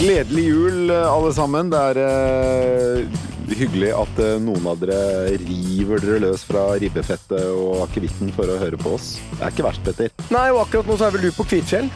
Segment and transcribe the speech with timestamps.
[0.00, 1.68] Gledelig jul, alle sammen.
[1.68, 3.18] Det er uh,
[3.52, 8.56] hyggelig at uh, noen av dere river dere løs fra ribbefettet og akevitten for å
[8.62, 9.18] høre på oss.
[9.34, 10.14] Det er ikke verst, Petter.
[10.32, 11.92] Nei, og akkurat nå så er vel du på Kvitfjell?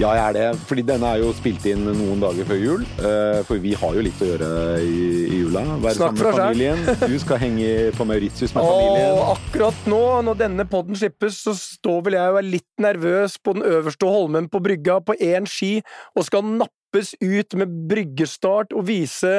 [0.00, 0.44] Ja, jeg er det.
[0.64, 2.84] Fordi denne er jo spilt inn noen dager før jul.
[3.04, 4.48] eh, For vi har jo litt å gjøre
[4.80, 4.94] i,
[5.28, 5.60] i jula.
[5.82, 7.10] Være Snakk sammen med familien.
[7.12, 7.68] Du skal henge
[7.98, 9.10] på Mauritius med familien.
[9.18, 13.36] Og akkurat nå, når denne podden slippes, så står vel jeg og er litt nervøs
[13.44, 15.72] på den øverste holmen på brygga på én ski,
[16.16, 19.34] og skal nappes ut med bryggestart og vise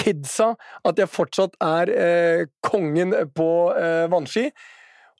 [0.00, 0.54] kidsa
[0.88, 4.48] at jeg fortsatt er eh, kongen på eh, vannski.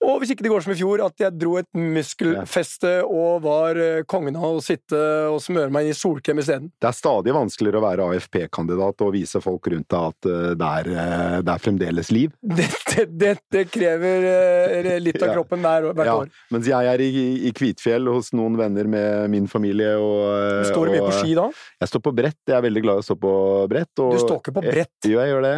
[0.05, 3.79] Og hvis ikke det går som i fjor, at jeg dro et muskelfeste og var
[3.81, 4.99] eh, kongen av å sitte
[5.33, 6.69] og smøre meg inn i solkrem isteden.
[6.83, 10.69] Det er stadig vanskeligere å være AFP-kandidat og vise folk rundt deg at eh, det
[10.81, 12.35] er, eh, det er fremdeles liv.
[12.61, 16.31] Dette, dette krever litt av kroppen hver, hvert Ja, år.
[16.55, 17.11] mens jeg er i,
[17.49, 19.95] i Kvitfjell hos noen venner med min familie.
[20.01, 21.49] Og, Du står og, mye på ski da?
[21.83, 22.39] Jeg står på brett.
[22.49, 23.33] Jeg er veldig glad i å stå på
[23.73, 23.93] brett.
[24.05, 24.95] Og, Du står ikke på brett.
[25.09, 25.57] Jo, jeg gjør det.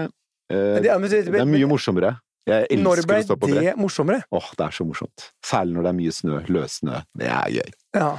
[0.49, 2.17] Men det er- men det- det er mye morsommere.
[2.49, 3.65] Jeg Når elsker ble å stå på brett.
[3.67, 4.23] det morsommere?
[4.33, 5.27] Åh, det er så morsomt.
[5.45, 6.39] Særlig når det er mye snø.
[6.49, 7.01] Løssnø.
[7.21, 7.73] Det er gøy.
[7.99, 8.11] Ja.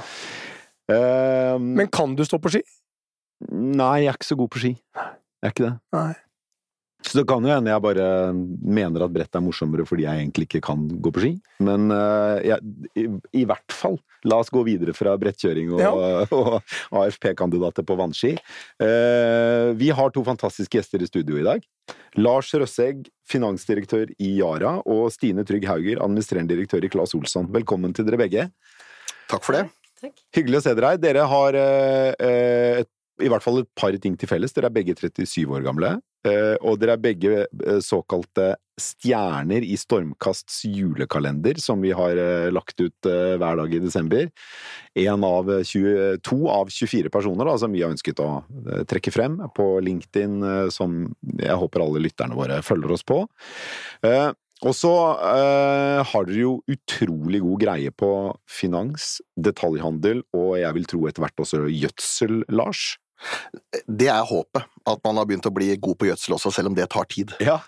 [0.90, 2.62] Um, Men kan du stå på ski?
[3.50, 4.72] Nei, jeg er ikke så god på ski.
[4.96, 5.74] Jeg er ikke det.
[5.96, 6.12] Nei.
[7.00, 10.46] Så det kan jo hende jeg bare mener at brett er morsommere fordi jeg egentlig
[10.46, 11.32] ikke kan gå på ski.
[11.64, 12.60] Men uh, jeg,
[13.00, 13.06] i,
[13.40, 13.96] i hvert fall,
[14.28, 15.90] la oss gå videre fra brettkjøring og, Ja.
[16.38, 18.34] og AFP-kandidater på vannski.
[18.82, 21.64] Uh, vi har to fantastiske gjester i studio i dag.
[22.20, 27.50] Lars Røssegg, finansdirektør i Yara, og Stine Trygg Hauger, administrerende direktør i Claes Olsson.
[27.54, 28.50] Velkommen til dere begge.
[29.30, 29.66] Takk for det.
[30.34, 31.00] Hyggelig å se dere her.
[31.00, 32.90] Dere har eh, eh, et,
[33.20, 34.54] i hvert fall et par ting til felles.
[34.56, 35.98] Dere er begge 37 år gamle.
[36.26, 42.48] Eh, og dere er begge eh, såkalte stjerner i Stormkasts julekalender, som vi har eh,
[42.52, 44.30] lagt ut hver dag i desember.
[44.98, 48.30] En av 22 av 24 personer da, som vi har ønsket å
[48.88, 51.02] trekke frem på LinkedIn, som
[51.38, 53.22] jeg håper alle lytterne våre følger oss på.
[54.60, 54.92] Og så
[55.24, 58.10] eh, har dere jo utrolig god greie på
[58.50, 62.98] finans, detaljhandel og jeg vil tro etter hvert også gjødsel, Lars.
[63.86, 64.66] Det er håpet.
[64.88, 67.34] At man har begynt å bli god på gjødsel også, selv om det tar tid.
[67.44, 67.60] Ja.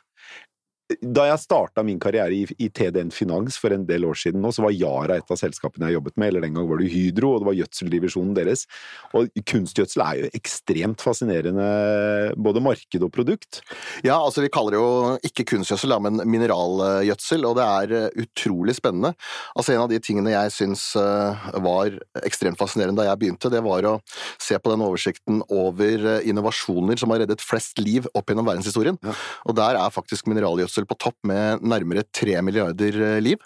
[1.01, 4.53] Da jeg starta min karriere i, i TDN Finans for en del år siden, nå,
[4.55, 6.33] så var Yara et av selskapene jeg jobbet med.
[6.33, 8.67] eller Den gang var det Hydro, og det var gjødseldivisjonen deres.
[9.19, 11.67] Og kunstgjødsel er jo ekstremt fascinerende,
[12.37, 13.63] både marked og produkt.
[14.07, 18.77] Ja, altså Vi kaller det jo ikke kunstgjødsel, men mineralgjødsel, og det er eh, utrolig
[18.79, 19.13] spennende.
[19.57, 23.63] Altså En av de tingene jeg syns eh, var ekstremt fascinerende da jeg begynte, det
[23.65, 23.95] var å
[24.41, 28.99] se på den oversikten over eh, innovasjoner som har reddet flest liv opp gjennom verdenshistorien.
[29.03, 29.15] Ja.
[29.49, 33.43] Og der er faktisk mineralgjødsel på topp med nærmere tre milliarder eh, liv.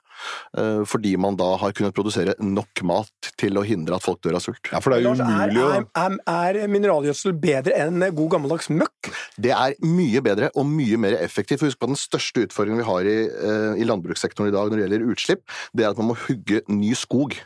[0.56, 4.38] eh, Fordi man da har kunnet produsere nok mat til å hindre at folk dør
[4.38, 4.72] av sult.
[4.72, 5.88] Ja, for det er jo umulig å er,
[6.26, 9.12] er, er mineralgjødsel bedre enn god gammeldags møkk?
[9.40, 11.64] Det er mye bedre og mye mer effektivt.
[11.66, 14.80] Husk på at Den største utfordringen vi har i, eh, i landbrukssektoren i dag når
[14.80, 15.44] det gjelder utslipp,
[15.76, 17.36] det er at man må hugge ny skog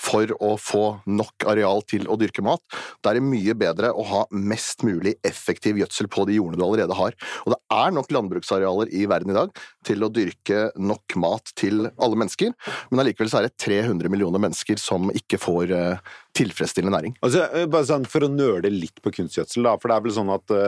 [0.00, 2.62] for å få nok areal til å dyrke mat.
[3.02, 6.66] Da er det mye bedre å ha mest mulig effektiv gjødsel på de jordene du
[6.66, 7.16] allerede har.
[7.44, 9.54] Og det er nok landbruksarealer i verden i dag
[9.86, 12.54] til å dyrke nok mat til alle mennesker,
[12.90, 17.16] men allikevel så er det 300 millioner mennesker som ikke får eh, tilfredsstillende næring.
[17.24, 20.14] Altså, eh, bare sånn For å nøle litt på kunstgjødsel, da, for det er vel
[20.16, 20.60] sånn at uh,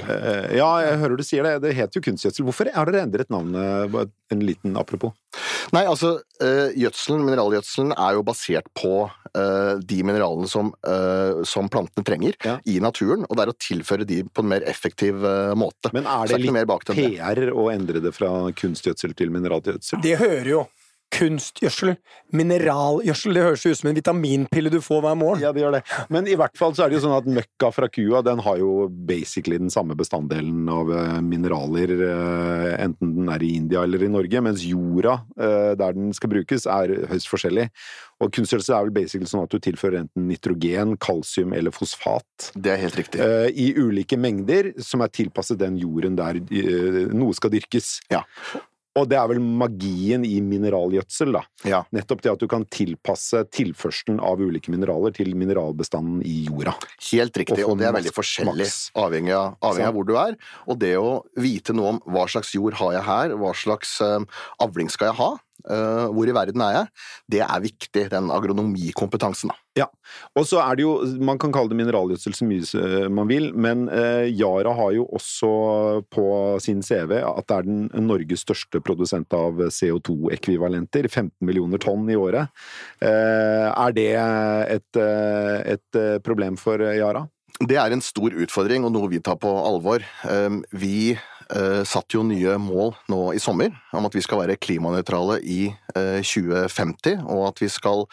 [0.00, 1.54] eh, Ja, jeg hører du sier det.
[1.66, 2.46] Det heter jo kunstgjødsel.
[2.48, 3.92] Hvorfor har dere endret navnet?
[3.92, 5.12] Bare En liten apropos.
[5.76, 8.94] Nei, altså, uh, gjødselen, mineralgjødselen er jo basert på
[9.36, 12.58] eh, de mineralene som, eh, som plantene trenger Ja.
[12.68, 15.24] i naturen, og det er å tilføre de på en mer effektiv
[15.56, 15.92] måte.
[15.92, 17.20] Men er det er det litt.
[17.20, 20.02] PR å endre det fra kunstgjødsel til mineralgjødsel?
[20.02, 20.66] Det hører jo.
[21.12, 21.92] Kunstgjødsel,
[22.32, 25.42] mineralgjødsel, det høres jo ut som en vitaminpille du får hver morgen.
[25.44, 25.82] Ja, det gjør det.
[26.12, 28.60] Men i hvert fall så er det jo sånn at møkka fra kua, den har
[28.62, 34.06] jo basically den samme bestanddelen av eh, mineraler, eh, enten den er i India eller
[34.06, 37.68] i Norge, mens jorda, eh, der den skal brukes, er høyst forskjellig.
[38.22, 42.52] Og kunstgjødsel er vel basically sånn at du tilfører enten nitrogen, kalsium eller fosfat.
[42.54, 43.20] Det er helt riktig.
[43.58, 46.38] I ulike mengder, som er tilpasset den jorden der
[47.12, 47.96] noe skal dyrkes.
[48.12, 48.22] Ja.
[48.98, 51.40] Og det er vel magien i mineralgjødsel, da.
[51.64, 51.80] Ja.
[51.96, 56.74] Nettopp det at du kan tilpasse tilførselen av ulike mineraler til mineralbestanden i jorda.
[57.08, 58.68] Helt riktig, Og og det er veldig forskjellig
[59.00, 60.36] avhengig av, avhengig av hvor du er.
[60.68, 64.28] Og det å vite noe om hva slags jord har jeg her, hva slags eh,
[64.60, 65.30] avling skal jeg ha,
[65.62, 66.92] hvor i verden er jeg,
[67.36, 69.52] det er viktig, den agronomikompetansen.
[69.52, 69.62] da.
[69.72, 69.86] Ja,
[70.36, 70.92] og så er det jo,
[71.24, 75.06] man kan kalle det mineralgjødsel så mye eh, man vil, men eh, Yara har jo
[75.16, 75.52] også
[76.12, 76.26] på
[76.60, 82.18] sin CV at det er den Norges største produsent av CO2-ekvivalenter, 15 millioner tonn i
[82.20, 82.52] året.
[83.00, 84.10] Eh, er det
[84.76, 87.24] et, eh, et eh, problem for Yara?
[87.62, 90.02] Det er en stor utfordring, og noe vi tar på alvor.
[90.72, 91.14] Vi
[91.56, 95.60] eh, satte jo nye mål nå i sommer om at vi skal være klimanøytrale i
[95.96, 98.04] eh, 2050, og at vi skal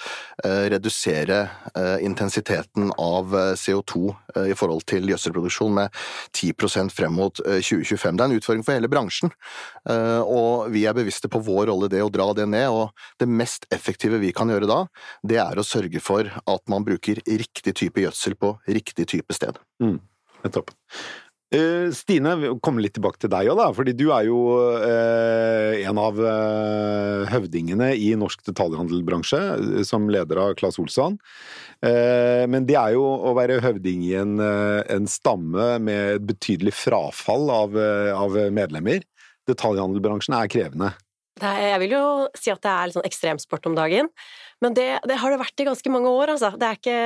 [0.43, 1.39] eh, redusere
[1.73, 4.03] eh, intensiteten av eh, CO2
[4.35, 6.01] eh, i forhold til gjødselproduksjon med
[6.35, 6.53] 10
[6.93, 8.17] frem mot eh, 2025.
[8.17, 9.33] Det er en utfordring for hele bransjen,
[9.89, 12.69] eh, og vi er bevisste på vår rolle i det å dra det ned.
[12.69, 14.83] og Det mest effektive vi kan gjøre da,
[15.23, 19.59] det er å sørge for at man bruker riktig type gjødsel på riktig type sted.
[20.43, 20.71] Nettopp.
[21.49, 23.69] Eh, Stine, vi kommer litt tilbake til deg òg, da.
[23.73, 24.37] Fordi du er jo
[24.85, 31.17] eh, en av eh, høvdingene i norsk detaljhandelbransje, eh, som leder av Claes Olsson.
[31.81, 36.29] Eh, men det er jo å være høvding i en, eh, en stamme med et
[36.29, 37.77] betydelig frafall av,
[38.13, 39.01] av medlemmer.
[39.49, 40.93] Detaljhandelbransjen er krevende.
[41.39, 42.05] Jeg vil jo
[42.37, 44.09] si at det er litt sånn ekstremsport om dagen,
[44.63, 46.51] men det, det har det vært i ganske mange år, altså.
[46.59, 46.97] Det, ikke,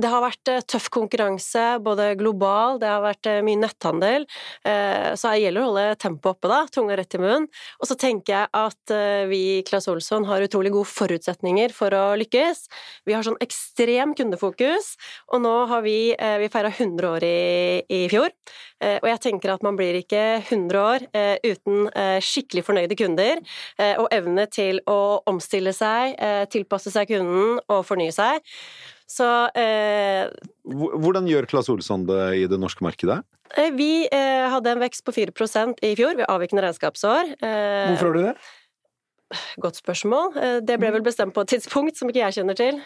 [0.00, 4.24] det har vært eh, tøff konkurranse, både global, det har vært eh, mye netthandel,
[4.68, 7.48] eh, så det gjelder å holde tempoet oppe, da, tunga rett i munnen.
[7.82, 8.94] Og så tenker jeg at
[9.28, 12.64] vi i Claes Olsson har utrolig gode forutsetninger for å lykkes.
[13.08, 14.94] Vi har sånn ekstrem kundefokus,
[15.32, 17.38] og nå har vi, vi feira 100 år i,
[17.92, 18.32] i fjor,
[19.02, 23.40] og jeg tenker at man blir ikke 100 år eh, uten eh, skikkelig fornøyde kunder,
[23.78, 24.98] eh, og evne til å
[25.28, 28.44] omstille seg, eh, tilpasse seg kunden og fornye seg.
[29.08, 29.26] Så
[29.56, 30.28] eh,
[30.68, 33.22] Hvordan gjør Claes Olsson det i det norske markedet?
[33.56, 37.34] eh, vi eh, hadde en vekst på 4% i fjor ved avvikende regnskapsår.
[37.40, 38.34] Eh, Hvorfor har du det?
[39.60, 40.36] Godt spørsmål.
[40.40, 42.78] Eh, det ble vel bestemt på et tidspunkt som ikke jeg kjenner til.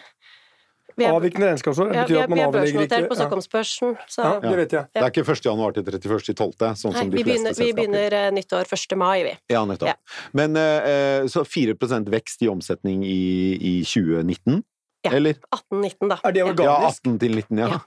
[0.97, 3.19] Vi er, Avvikende regnskapsår ja, betyr er, at man er avlegger ikke på ja.
[3.21, 4.89] Stockholmsbørsen, så Ja, det vet jeg.
[4.93, 5.45] Det er ikke 1.
[5.47, 6.35] januar til 31.
[6.35, 6.51] 12.,
[6.81, 8.97] sånn Nei, som de vi fleste begynner, vi begynner eh, nyttår 1.
[8.99, 9.33] mai, vi.
[9.53, 9.93] Ja, nettopp.
[9.93, 10.27] Ja.
[10.37, 13.23] Men eh, så 4% vekst i omsetning i,
[13.57, 14.61] i 2019?
[15.03, 15.11] Ja.
[15.17, 15.39] Eller?
[15.51, 16.19] 18-19, da.
[16.23, 17.81] Er det Ja, 18 til 19, ja.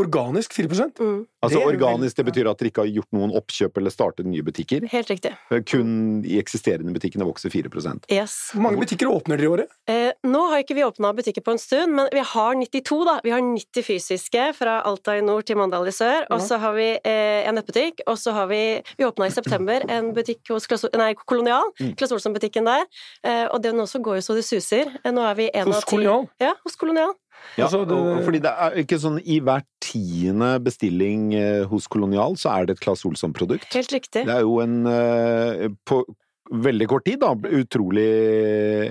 [0.00, 0.68] Organisk 4
[1.00, 4.26] Mm, Altså Det organisk, det betyr at dere ikke har gjort noen oppkjøp eller startet
[4.26, 4.84] nye butikker.
[4.90, 5.32] helt riktig.
[5.66, 7.68] Kun i eksisterende butikkene vokser 4
[8.10, 8.50] Yes.
[8.52, 9.68] Hvor mange butikker åpner dere i året?
[9.88, 13.20] Eh, nå har ikke vi åpna butikker på en stund, men vi har 92, da.
[13.24, 16.26] Vi har 90 fysiske fra Alta i nord til Mandal i sør.
[16.30, 19.80] Og så har vi eh, en nettbutikk, og så har vi Vi åpna i september
[19.88, 21.72] en butikk hos Klaas, nei, Kolonial.
[21.80, 21.94] Mm.
[21.96, 22.84] Klaas Olsson-butikken der.
[23.24, 24.92] Eh, og den også går jo så det suser.
[25.04, 26.28] Eh, nå er vi en Hos av ti Kolonial?
[26.40, 27.14] Ja, hos Kolonial.
[27.56, 32.36] Ja, Altså, det- fordi det er ikke sånn i hver tiende bestilling eh, hos Kolonial,
[32.36, 33.72] så er det et Claes Olsson-produkt.
[33.74, 34.24] Helt riktig.
[34.24, 36.04] Det er jo en eh, På
[36.50, 37.28] veldig kort tid, da.
[37.34, 38.06] Utrolig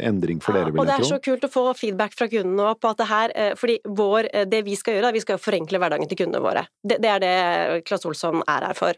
[0.07, 2.91] endring for dere, vil og det er så kult å få feedback fra kundene på
[2.93, 5.81] at det her eh, Fordi vår, eh, det vi skal gjøre, er vi skal forenkle
[5.81, 6.65] hverdagen til kundene våre.
[6.87, 8.93] Det, det er det Claes Olsson er her for.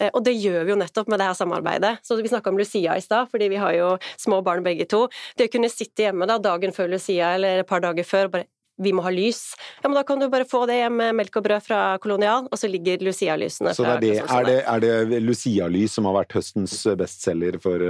[0.00, 1.92] Eh, Og det gjør vi jo nettopp med det her samarbeidet.
[2.06, 5.06] Så vi snakka om Lucia i stad, fordi vi har jo små barn begge to.
[5.36, 8.38] Det å kunne sitte hjemme da dagen før Lucia eller et par dager før og
[8.38, 8.48] bare
[8.82, 9.54] vi må ha lys.
[9.82, 12.48] Ja, men Da kan du bare få det hjem med melk og brød fra Kolonial,
[12.50, 16.08] og så ligger Lucia-lysene Så det fra er, det, er, det, er det Lucia-lys som
[16.10, 17.82] har vært høstens bestselger for,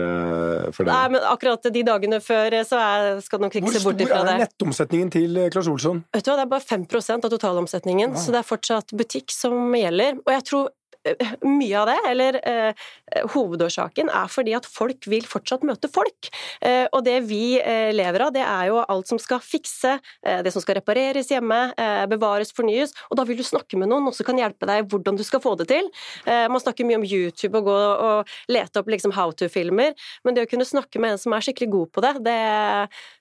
[0.77, 0.93] for deg?
[0.93, 3.85] Nei, men akkurat de dagene før eh, så er, skal du nok ikke Hvor se
[3.85, 6.03] bort stor er nettomsetningen til eh, Claes Olsson?
[6.15, 9.75] Vet du hva, det er bare 5% av totalomsetningen, så det er fortsatt butikk som
[9.77, 10.21] gjelder.
[10.25, 10.69] Og jeg tror
[11.09, 12.89] eh, mye av det, eller eh,
[13.33, 16.31] hovedårsaken, er fordi at folk vil fortsatt møte folk.
[16.61, 19.97] Eh, og det vi eh, lever av, det er jo alt som skal fikse,
[20.27, 22.95] eh, det som skal repareres hjemme, eh, bevares, fornyes.
[23.11, 25.55] Og da vil du snakke med noen som kan hjelpe deg hvordan du skal få
[25.61, 25.91] det til.
[26.27, 29.95] Eh, man snakker mye om YouTube og gå og lete opp liksom how to-filmer,
[30.25, 32.39] men det å kunne snakke med en som er skikkelig god på det, det,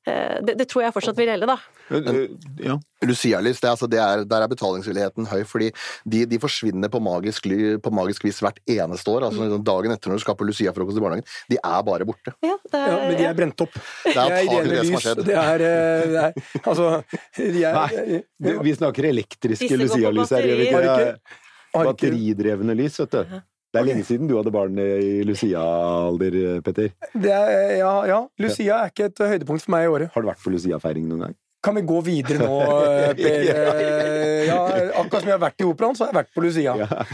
[0.10, 1.60] eh, det, det tror jeg fortsatt vil gjelde, da.
[1.90, 2.28] Eh, eh,
[2.66, 2.80] Ja.
[3.06, 5.68] Lucia-lys, det, er altså, det er, der er betalingsvilligheten høy, fordi
[6.10, 7.46] de, de forsvinner på magisk,
[7.84, 9.28] på magisk vis hvert eneste år.
[9.28, 9.62] altså Mm.
[9.76, 11.32] Dagen etter når du skal på Lucia-frokost i barnehagen.
[11.52, 12.36] De er bare borte.
[12.46, 13.80] Ja, det er, Ja, men de er brent opp.
[14.06, 15.24] Det er antakelig det som har skjedd.
[15.26, 16.92] Det er, eh, det er Altså
[17.40, 21.44] de er, Nei, du, vi snakker elektriske Lucia-lys her, gjør vi ikke?
[21.76, 23.42] Batteridrevne lys, vet du.
[23.76, 26.94] Det er lenge siden du hadde barn i Lucia-alder, Petter.
[27.28, 28.22] er, ja, ja.
[28.40, 30.14] Lucia er ikke et høydepunkt for meg i året.
[30.14, 31.36] Har du vært på Lucia-feiring noen gang?
[31.66, 33.50] Kan vi gå videre nå, eh, Per?
[33.56, 34.60] Eh, Ja,
[35.02, 36.76] akkurat som jeg har vært i operaen, så har jeg vært på Lucia.
[36.78, 37.06] Ja.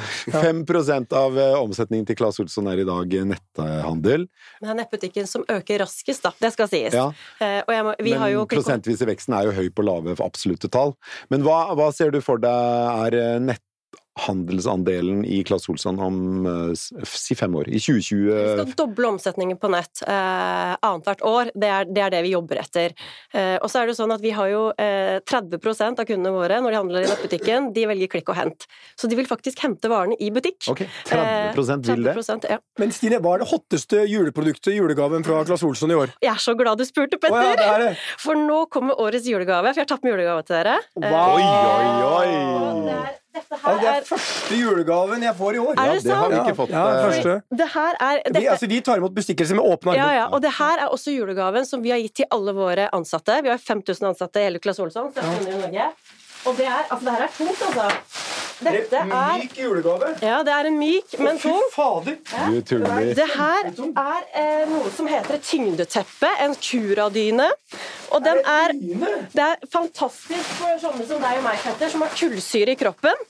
[0.42, 0.64] 5
[1.16, 4.28] av eh, omsetningen til Claes Olsson er i dag netthandel.
[4.60, 6.34] Men det er nettbutikken som øker raskest, da.
[6.42, 6.98] Det skal sies.
[6.98, 7.08] Ja.
[7.40, 10.18] Eh, og jeg må, vi Men prosentvis jo prosentvise veksten er jo høy på lave
[10.20, 10.96] absolutte tall.
[11.32, 13.62] Men hva, hva ser du for deg er eh,
[14.18, 17.70] netthandelsandelen i Claes Olsson om eh, si fem år?
[17.70, 21.52] I 2020 Vi skal doble omsetningen på nett eh, annethvert år.
[21.56, 22.94] Det er, det er det vi jobber etter.
[23.34, 26.60] Eh, og så er det sånn at vi har jo eh, 30 av kundene våre
[26.62, 28.68] når de handler i nettbutikken, de velger klikk og hent.
[29.00, 30.60] Så de vil faktisk hente varene i butikk.
[30.72, 32.16] Ok, 30 vil det?
[32.20, 32.60] 30 ja.
[32.82, 36.14] Men Stine, hva er det hotteste juleproduktet, julegaven fra Claes Olsson i år?
[36.24, 37.92] Jeg er så glad du spurte, Å ja, det er det!
[38.22, 40.78] For nå kommer årets julegave, for jeg har tatt med julegave til dere.
[41.00, 41.36] Eh, Wow.
[41.36, 42.82] Oi, oi, og oi!
[42.86, 45.72] det er, Altså, her det er er første julegaven jeg får i år.
[45.78, 46.70] Er Ja, det det har vi ikke fått.
[46.70, 47.36] Ja, eh, første.
[47.62, 50.14] Det her er Vi, altså, vi tar imot bestikkelse med åpne Ja, armer.
[50.20, 53.42] ja, og det her er også julegaven som vi har gitt til alle våre ansatte.
[53.44, 55.12] Vi har 5000 ansatte i hele Claes Olsson.
[56.46, 58.41] Og det er, altså, det her er tungt, altså.
[58.62, 60.12] Dette er Myk julegave.
[60.22, 61.64] Ja, det er en myk, men Fy tung.
[61.74, 62.18] fader!
[62.52, 63.14] Du tuller.
[63.18, 67.48] Det her er eh, noe som heter et tyngdeteppe, en kuradyne.
[68.12, 72.12] Og den er Det er fantastisk for sånne som deg og meg, Petter, som har
[72.18, 73.22] kullsyre i kroppen.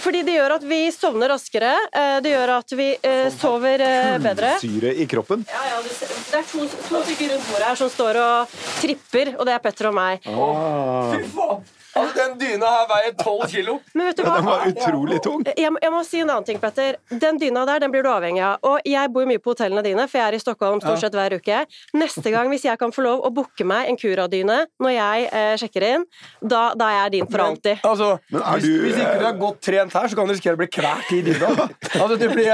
[0.00, 1.72] Fordi det gjør at vi sovner raskere.
[1.92, 4.54] eh, Det gjør at vi eh, sover eh, bedre.
[4.60, 5.44] Kullsyre i kroppen.
[5.50, 5.90] Ja, ja, det
[6.30, 9.62] det er to, to stykker rundt bordet her som står og tripper, og det er
[9.68, 10.26] Petter og meg.
[10.26, 11.14] Ah.
[11.14, 11.62] Fy faen!
[11.92, 13.74] Altså, den dyna her veier tolv kilo.
[13.92, 15.42] Men vet du hva Den var utrolig tung.
[15.44, 16.96] Jeg, jeg må si en annen ting, Petter.
[17.20, 18.62] Den dyna der den blir du avhengig av.
[18.64, 21.36] Og jeg bor mye på hotellene dine, for jeg er i Stockholm stort sett hver
[21.36, 21.58] uke.
[22.00, 25.50] Neste gang, hvis jeg kan få lov å booke meg en Cura-dyne når jeg eh,
[25.60, 26.06] sjekker inn,
[26.40, 27.84] da, da er jeg din for alltid.
[27.84, 30.32] Altså, Men er hvis, du- hvis ikke du er godt trent her, så kan du
[30.32, 31.52] risikere å bli kvalt i dyna.
[32.02, 32.48] Altså, du blir,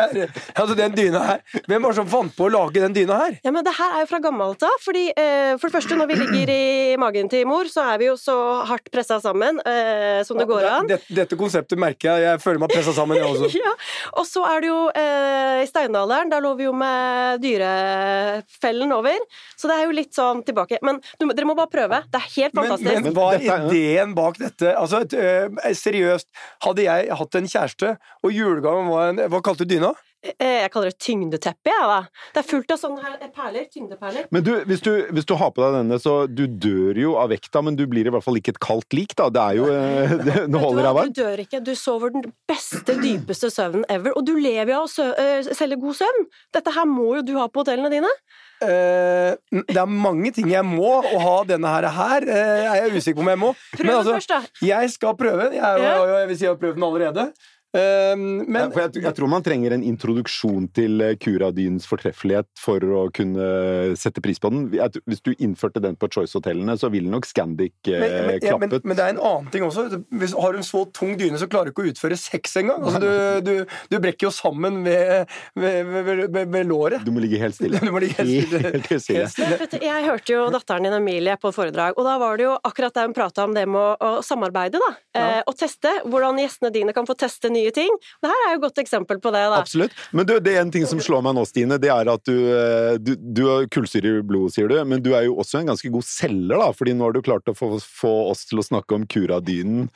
[0.59, 3.39] altså, den dyna her Hvem var det som fant på å lage den dyna her?
[3.47, 4.75] Ja, men det her er jo fra gammelt av.
[4.85, 8.07] Fordi, eh, for det første, når vi ligger i magen til mor, så er vi
[8.07, 8.37] jo så
[8.69, 10.87] hardt pressa sammen eh, som det går an.
[10.91, 12.27] Dette, dette konseptet merker jeg.
[12.29, 13.51] Jeg føler meg pressa sammen, jeg også.
[13.59, 13.73] Ja,
[14.21, 19.19] og så er det jo eh, i steinalderen, da lå vi jo med dyrefellen over.
[19.59, 20.79] Så det er jo litt sånn tilbake.
[20.87, 22.03] Men du, dere må bare prøve.
[22.13, 23.09] Det er helt fantastisk.
[23.09, 24.75] men hva er er- ideen bak dette?
[24.79, 26.29] Altså, et, øh, seriøst,
[26.67, 29.93] hadde jeg hatt en kjæreste, og julegaven var en Hva kalte du dyna?
[30.19, 32.25] Eh, jeg kaller det tyngdeteppe, jeg, da.
[32.35, 33.69] Det er fullt av sånne her perler.
[33.71, 34.27] Tyngdeperler.
[34.35, 37.31] Men du, hvis du, hvis du har på deg denne, så du dør jo av
[37.31, 39.29] vekta, men du blir i hvert fall ikke et kaldt lik, da.
[39.31, 41.15] Det er jo eh, det, du holder deg varm.
[41.15, 41.63] Du dør ikke.
[41.63, 44.17] Du sover den beste, dypeste søvnen ever.
[44.19, 46.29] Og du lever jo av å sø eh, selge god søvn.
[46.57, 48.11] Dette her må jo du ha på hotellene dine.
[48.59, 49.39] Uh,
[49.71, 53.21] det er mange ting jeg må, å ha denne her, her eh, er jeg usikker
[53.21, 53.53] på om jeg må.
[53.77, 54.67] Prøv den altså, først, da.
[54.67, 55.61] jeg skal prøve den.
[55.61, 55.93] Jeg, Ja.
[55.95, 57.29] jeg, jeg vil si jeg har prøvd den allerede.
[57.77, 62.49] Eh, men Ja, for jeg, jeg tror man trenger en introduksjon til eh, Curadynens fortreffelighet
[62.57, 63.49] for å kunne
[64.01, 64.69] sette pris på den.
[64.73, 68.57] Jeg, hvis du innførte den på Choice-hotellene, så ville nok Scandic eh, men, men, ja,
[68.57, 68.89] men, klappet.
[68.89, 69.85] men det er en annen ting også.
[70.09, 72.87] Hvis Har du en så tung dyne, så klarer du ikke å utføre sex engang.
[72.89, 77.05] Altså, du, du, du brekker jo sammen ved, ved, ved, ved, ved låret.
[77.05, 77.83] Du må ligge helt stille.
[77.89, 78.73] Du må ligge helt stille.
[78.89, 79.23] Helt stille.
[79.23, 79.57] Helt stille.
[79.61, 82.97] Men Jeg hørte jo datteren din Emilie på foredrag, og da var det jo akkurat
[82.97, 84.91] det hun prata om det med å, å samarbeide, da.
[85.19, 85.93] Eh, og teste.
[86.09, 87.93] Hvordan gjestene dine kan få teste nye ting.
[88.23, 89.61] Det her er jo et godt eksempel på det, da.
[89.63, 89.95] Absolutt.
[90.17, 92.37] Men du, det er en ting som slår meg nå, Stine, det er at du,
[92.55, 95.73] eh, du, du har kullsyre i blodet, sier du, men du er jo også en
[95.73, 98.67] ganske god selger, da, fordi nå har du klart å få, få oss til å
[98.67, 99.89] snakke om kuradynen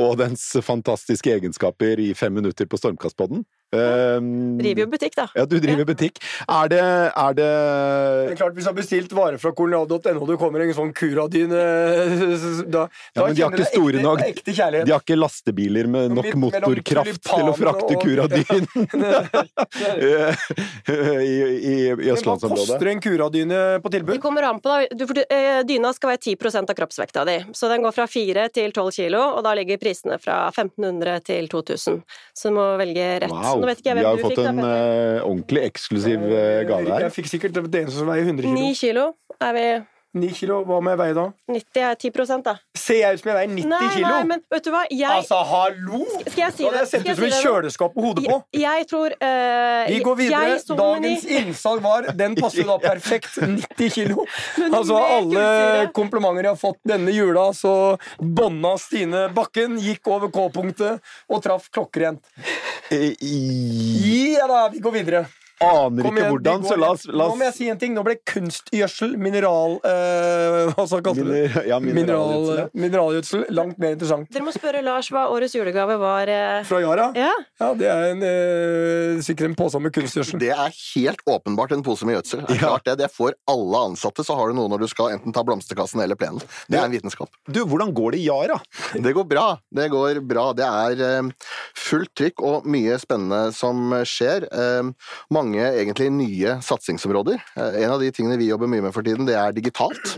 [0.00, 3.44] og dens fantastiske egenskaper i fem minutter på Stormkastpodden.
[3.68, 5.26] Um, Driver jo butikk, da.
[5.36, 6.16] Ja, du driver butikk.
[6.48, 10.38] Er det, er det Det er klart, Hvis du har bestilt varer fra kolonial.no, det
[10.40, 11.52] kommer en sånn Curadyne
[12.74, 14.88] da, Ja, men de har ikke store ekte, nok ekte kjærlighet.
[14.88, 18.64] De har ikke lastebiler med nok Midt motorkraft til å frakte og- Curadynen
[20.88, 22.72] i, i, i Men hva østlandsområdet.
[22.72, 24.14] koster en Curadyne på tilbud?
[24.16, 24.96] Det kommer an på, da.
[24.96, 27.36] Du, for, eh, dyna skal være 10 av kroppsvekta di.
[27.52, 31.52] Så den går fra 4 til 12 kilo, og da ligger prisene fra 1500 til
[31.52, 32.00] 2000.
[32.32, 33.32] Så du må velge rett.
[33.32, 33.57] Wow.
[33.60, 35.18] Nå vet ikke jeg Vi hvem har fått da, en Petter.
[35.18, 37.00] eh, ordentlig eksklusiv eh, gave her.
[37.08, 38.54] Jeg fikk sikkert det eneste som veier 100 kilo.
[38.54, 39.06] 9 kilo
[39.40, 39.66] er vi
[40.16, 41.24] 9 kilo, Hva må jeg veie da?
[41.52, 42.54] 90 er 10 da.
[42.78, 44.08] Ser jeg ut som jeg veier 90 Nei, kilo?
[44.08, 44.82] nei, men vet du hva?
[44.88, 46.00] Jeg, Altså, hallo!
[46.22, 46.70] skal jeg si det?
[46.70, 48.38] Da hadde jeg sett ut som et kjøleskap på hodet på.
[48.56, 50.42] Jeg, jeg tror uh, Vi går videre.
[50.48, 50.80] Jeg så ni.
[50.80, 53.36] Dagens innsalg var Den passer da perfekt.
[53.42, 54.24] 90 kilo.
[54.78, 57.72] Altså, alle komplimenter jeg har fått denne jula, så
[58.20, 62.24] bånda Stine Bakken, gikk over K-punktet og traff klokkerent.
[62.94, 65.26] Eh, Ja da, vi går videre.
[65.64, 67.94] Aner ikke hvordan, så la oss, la Nå må jeg si en ting.
[67.96, 69.78] Nå ble kunstgjødsel, mineral...
[69.84, 71.42] Eh, hva sa kalte du det?
[71.48, 72.66] Miner- ja, mineralgjødsel, ja.
[72.68, 73.44] Mineral, mineralgjødsel.
[73.58, 74.28] Langt mer interessant.
[74.34, 76.28] Dere må spørre Lars hva årets julegave var.
[76.32, 76.62] eh.
[76.68, 77.08] Fra Yara?
[77.18, 80.38] Ja, Ja, det er en, eh, sikkert en pose med kunstgjødsel.
[80.40, 82.44] Det er helt åpenbart en pose med gjødsel.
[82.46, 82.68] Det er Ja.
[82.68, 85.42] klart det, det får alle ansatte, så har du noe når du skal enten ta
[85.42, 86.40] blomsterkassen eller plenen.
[86.68, 87.28] Det er en vitenskap.
[87.50, 88.60] Du, hvordan går det i Yara?
[88.94, 89.58] Det går bra.
[89.74, 90.52] Det går bra.
[90.52, 91.30] Det er eh,
[91.74, 94.46] fullt trykk og mye spennende som skjer.
[94.52, 94.92] Eh,
[95.48, 97.40] mange egentlig nye satsingsområder.
[97.56, 100.16] Eh, en av de tingene vi jobber mye med for tiden, det er digitalt.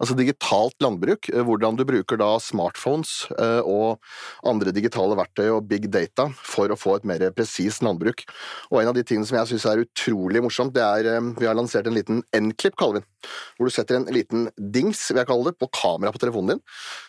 [0.00, 1.28] Altså digitalt landbruk.
[1.32, 3.98] eh, hvordan du bruker da smartphones eh, og
[4.44, 8.24] andre digitale verktøy og big data for å få et mer presist landbruk.
[8.70, 11.56] Og en av de tingene som jeg syns er utrolig morsomt, det er vi har
[11.56, 13.10] lansert en liten N-klipp, kaller vi den.
[13.56, 16.64] Hvor du setter en liten dings, vil jeg kalle det, på kamera på telefonen din.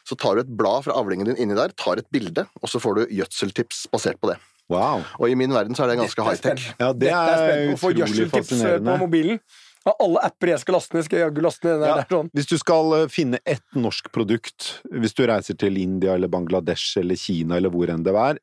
[0.08, 2.82] Så tar du et blad fra avlingen din inni der, tar et bilde, og så
[2.82, 4.40] får du gjødseltips basert på det.
[4.70, 5.04] Wow.
[5.20, 6.66] Og i min verden så er det ganske high-tech.
[6.80, 7.74] Ja, det Dette er er spennende.
[7.78, 8.98] Å få utrolig gjødseltips eh, på fascinerende.
[9.04, 9.40] mobilen.
[9.88, 11.88] Av alle apper jeg skal laste ned, skal jeg jaggu laste ned den.
[11.88, 12.30] Ja, Det er sånn.
[12.36, 16.98] Hvis du skal eh, finne ett norsk produkt, hvis du reiser til India eller Bangladesh
[17.00, 18.42] eller Kina eller hvor enn, det er,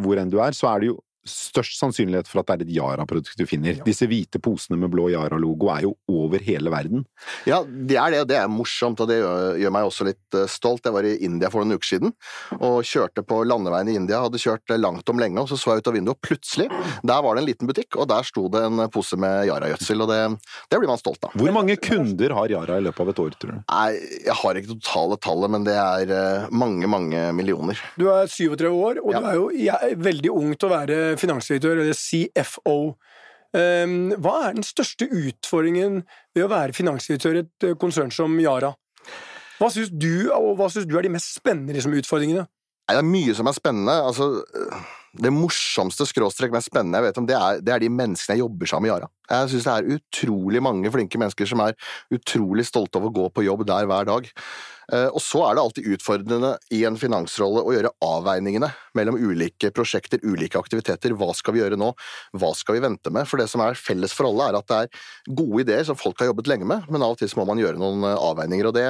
[0.00, 0.96] hvor enn du er, så er det jo
[1.30, 3.78] størst sannsynlighet for at det er et Yara-produkt du finner.
[3.86, 7.04] Disse hvite posene med blå Yara-logo er jo over hele verden.
[7.48, 10.46] Ja, det er det, og det er morsomt, og det gjør, meg også litt eh,
[10.50, 10.84] stolt.
[10.86, 12.14] Jeg var i India for noen uker siden,
[12.60, 14.22] og kjørte på landeveien i India.
[14.24, 16.68] Hadde kjørt eh, langt om lenge, og så så jeg ut av vinduet, og plutselig,
[17.02, 20.10] der var det en liten butikk, og der sto det en pose med Yara-gjødsel, og
[20.12, 20.20] det,
[20.70, 21.34] det blir man stolt av.
[21.38, 23.58] Hvor mange kunder har Yara i løpet av et år, tror du?
[23.66, 23.88] Nei,
[24.26, 27.80] jeg har ikke totale tallet, men det er eh, mange, mange millioner.
[27.98, 29.20] Du er 37 år, og Ja.
[29.20, 32.78] du er jo jeg er veldig ung til å være finansdirektør, eller CFO.
[33.56, 36.02] Um, hva er den største utfordringen
[36.36, 38.74] ved å være finansdirektør i et eh, konsern som Yara?
[39.56, 42.44] Hva syns du, og hva synes du er de mest spennende liksom, utfordringene?
[42.86, 43.94] Det er mye som er spennende.
[44.10, 44.44] Altså,
[45.20, 48.44] det morsomste skråstrek mest spennende jeg vet om, det er, det er de menneskene jeg
[48.44, 49.10] jobber sammen med i Yara.
[49.26, 51.76] Jeg syns det er utrolig mange flinke mennesker som er
[52.14, 54.28] utrolig stolte av å gå på jobb der hver dag.
[54.92, 59.72] Eh, Og så er det alltid utfordrende i en finansrolle å gjøre avveiningene mellom ulike
[59.74, 61.16] prosjekter, ulike aktiviteter.
[61.18, 61.90] Hva skal vi gjøre nå?
[62.38, 63.26] Hva skal vi vente med?
[63.26, 66.22] For det som er felles for alle, er at det er gode ideer som folk
[66.22, 68.78] har jobbet lenge med, men av og til må man gjøre noen eh, avveininger, og
[68.78, 68.86] det,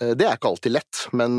[0.00, 1.38] eh, det er ikke alltid lett, men,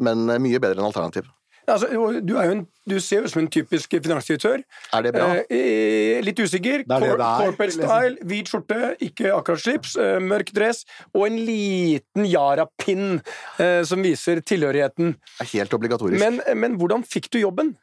[0.00, 1.28] men mye bedre enn alternativ.
[1.70, 4.62] Altså, du, en, du ser jo ut som en typisk finansdirektør.
[4.96, 5.28] Er det bra?
[5.46, 6.84] Eh, litt usikker.
[6.88, 7.18] Det det.
[7.18, 10.84] Corporate style, hvit skjorte, ikke akkurat slips, eh, mørk dress
[11.14, 13.20] og en liten Yara-pinn
[13.60, 15.14] eh, som viser tilhørigheten.
[15.14, 16.20] Det er helt obligatorisk.
[16.22, 17.74] Men, men hvordan fikk du jobben?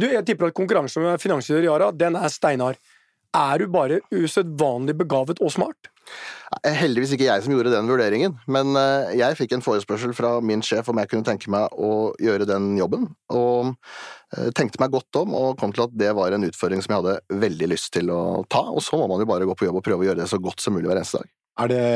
[0.00, 2.78] Du, jeg tipper at konkurransen med finansdirektør Yara, den er steinhard.
[3.36, 5.90] Er du bare usedvanlig begavet og smart?
[6.64, 10.32] Eh, Heldigvis ikke jeg som gjorde den vurderingen, men eh, jeg fikk en forespørsel fra
[10.42, 13.70] min sjef om jeg kunne tenke meg å gjøre den jobben, og
[14.34, 17.04] eh, tenkte meg godt om og kom til at det var en utfordring som jeg
[17.04, 19.78] hadde veldig lyst til å ta, og så må man jo bare gå på jobb
[19.78, 21.30] og prøve å gjøre det så godt som mulig hver eneste dag.
[21.60, 21.86] Er det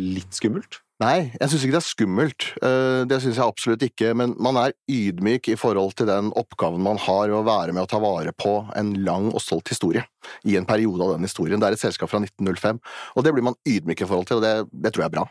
[0.00, 0.83] litt skummelt?
[1.02, 2.44] Nei, jeg syns ikke det er skummelt.
[2.62, 4.12] Eh, Det syns jeg absolutt ikke.
[4.14, 7.82] Men man er ydmyk i forhold til den oppgaven man har ved å være med
[7.82, 10.04] å ta vare på en lang og stolt historie
[10.46, 11.58] i en periode av den historien.
[11.58, 12.78] Det er et selskap fra 1905,
[13.16, 15.26] og det blir man ydmyk i forhold til, og det, det tror jeg er bra.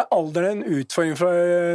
[0.00, 1.30] Er alderen en utfordring fra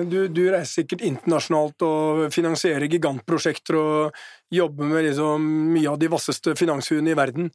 [0.09, 4.17] du, du reiser sikkert internasjonalt og finansierer gigantprosjekter og
[4.49, 5.45] jobber med liksom
[5.75, 7.51] mye av de vasseste finanshuene i verden.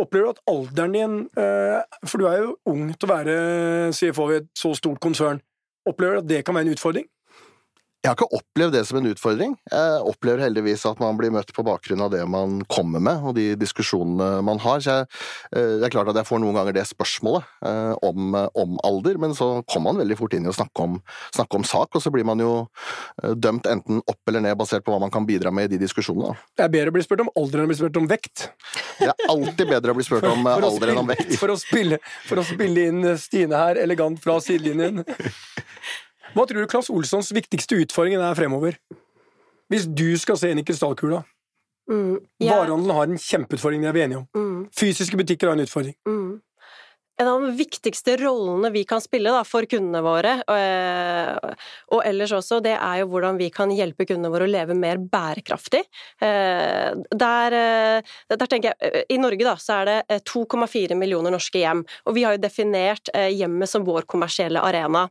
[0.00, 3.34] Opplever du at alderen din eh, For du er jo ung til å være
[3.96, 5.42] CFO i et så stort konsern.
[5.88, 7.08] Opplever du at det kan være en utfordring?
[8.00, 9.50] Jeg har ikke opplevd det som en utfordring.
[9.68, 13.34] Jeg opplever heldigvis at man blir møtt på bakgrunn av det man kommer med, og
[13.36, 14.80] de diskusjonene man har.
[14.80, 15.08] Så jeg,
[15.52, 19.20] eh, det er klart at jeg får noen ganger det spørsmålet eh, om, om alder,
[19.20, 20.96] men så kommer man veldig fort inn i å snakke om,
[21.36, 22.54] snakke om sak, og så blir man jo
[23.20, 25.84] eh, dømt enten opp eller ned basert på hva man kan bidra med i de
[25.84, 26.32] diskusjonene.
[26.56, 28.48] Det er bedre å bli spurt om alder enn å bli spurt om vekt.
[28.96, 31.36] Det er alltid bedre å bli spurt om for, For alder alder enn om vekt.
[31.36, 35.04] For å, spille, for å spille inn Stine her elegant fra sidelinjen.
[36.34, 38.78] Hva tror du Claes Olssons viktigste utfordring er fremover?
[39.70, 41.24] Hvis du skal se inn i krystallkula.
[41.90, 42.20] Mm.
[42.38, 42.54] yeah.
[42.54, 44.26] Varehandelen har en kjempeutfordring, det er vi enige om.
[44.34, 44.60] Mm.
[44.78, 45.96] Fysiske butikker har en utfordring.
[46.06, 46.38] Mm.
[47.20, 51.50] En av de viktigste rollene vi kan spille da, for kundene våre, og,
[51.92, 54.96] og ellers også, det er jo hvordan vi kan hjelpe kundene våre å leve mer
[55.12, 55.82] bærekraftig.
[56.24, 60.96] Eh, Der, eh, der tenker jeg, eh, I Norge da, så er det eh, 2,4
[60.96, 65.04] millioner norske hjem, og vi har jo definert eh, hjemmet som vår kommersielle arena.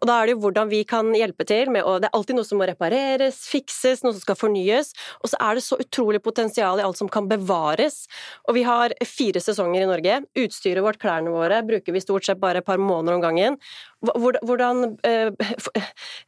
[0.00, 2.36] Og Da er det jo hvordan vi kan hjelpe til med å Det er alltid
[2.38, 6.22] noe som må repareres, fikses, noe som skal fornyes, og så er det så utrolig
[6.24, 8.06] potensial i alt som kan bevares.
[8.48, 10.22] Og vi har fire sesonger i Norge.
[10.38, 13.58] Utstyret vårt, klærne våre, våre bruker vi stort sett bare et par måneder om gangen.
[14.02, 15.30] Hvordan eh,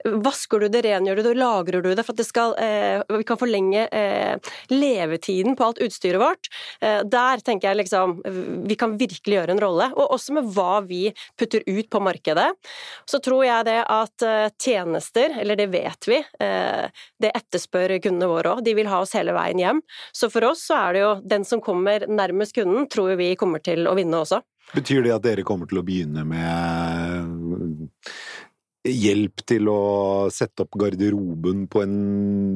[0.04, 3.26] Vasker du det, rengjør du det, lagrer du det for at det skal, eh, vi
[3.26, 6.50] kan forlenge eh, levetiden på alt utstyret vårt?
[6.80, 8.20] Eh, der tenker jeg liksom
[8.68, 9.90] vi kan virkelig gjøre en rolle.
[9.96, 11.08] Og også med hva vi
[11.40, 12.46] putter ut på markedet.
[13.10, 18.30] Så tror jeg det at eh, tjenester, eller det vet vi, eh, det etterspør kundene
[18.30, 18.64] våre òg.
[18.66, 19.82] De vil ha oss hele veien hjem.
[20.14, 23.62] Så for oss så er det jo den som kommer nærmest kunden, tror vi kommer
[23.64, 24.44] til å vinne også.
[24.72, 28.00] Betyr det at dere kommer til å begynne med
[28.84, 29.80] hjelp til å
[30.32, 31.94] sette opp garderoben på en